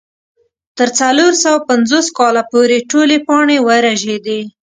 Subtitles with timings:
[0.77, 4.41] تر څلور سوه پنځوس کاله پورې ټولې پاڼې ورژېدې.